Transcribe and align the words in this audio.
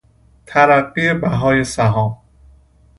ترقی 0.45 1.13
بهای 1.13 1.63
سهام 1.63 2.17